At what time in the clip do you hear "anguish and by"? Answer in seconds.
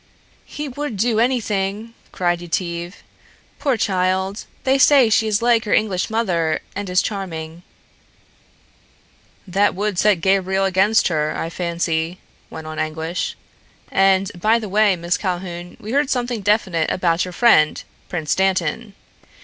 12.79-14.57